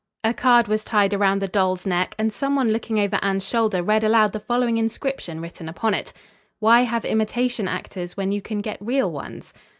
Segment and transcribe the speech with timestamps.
[0.23, 3.83] A card was tied around the doll's neck, and some one looking over Anne's shoulder
[3.83, 6.11] read aloud the following inscription written upon it:
[6.57, 9.53] "Why have imitation actors when you can get real ones?"